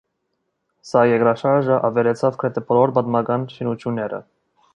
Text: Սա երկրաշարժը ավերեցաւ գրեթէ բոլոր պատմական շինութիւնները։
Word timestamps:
Սա 0.91 1.03
երկրաշարժը 1.09 1.77
ավերեցաւ 1.89 2.41
գրեթէ 2.45 2.65
բոլոր 2.71 2.95
պատմական 2.97 3.45
շինութիւնները։ 3.55 4.25